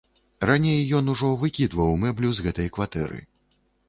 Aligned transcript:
Раней 0.49 0.79
ён 0.99 1.11
ужо 1.13 1.29
выкідваў 1.41 1.91
мэблю 2.05 2.31
з 2.39 2.45
гэтай 2.47 2.71
кватэры. 2.79 3.21